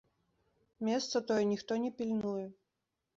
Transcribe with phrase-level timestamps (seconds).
[0.87, 2.47] Месца тое ніхто не пільнуе.